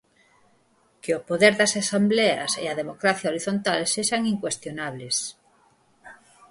[1.01, 5.17] Que o poder das asembleas e a democracia horizontal sexan incuestionables.